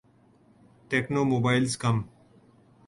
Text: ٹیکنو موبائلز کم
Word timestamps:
ٹیکنو 0.91 1.23
موبائلز 1.23 1.77
کم 1.81 2.01